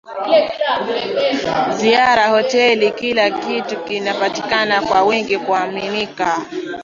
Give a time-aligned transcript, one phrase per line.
[1.75, 6.45] ziara hoteli kila kitu kinapatikana kwa wingi kuaminika